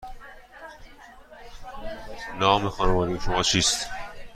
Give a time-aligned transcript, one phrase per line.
[2.39, 3.89] نام خانوادگی شما چیست؟